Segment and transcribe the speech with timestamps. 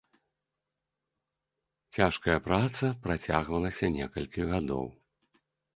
[1.99, 4.85] Цяжкая праца працягвалася некалькі гадоў.